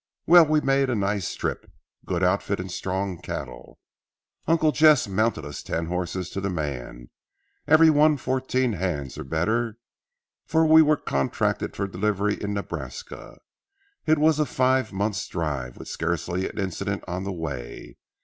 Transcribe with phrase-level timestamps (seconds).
[0.25, 1.69] "Well, we had a nice trip,
[2.07, 3.77] good outfit and strong cattle.
[4.47, 7.11] Uncle Jess mounted us ten horses to the man,
[7.67, 9.77] every one fourteen hands or better,
[10.47, 13.37] for we were contracted for delivery in Nebraska.
[14.07, 17.97] It was a five months' drive with scarcely an incident on the way.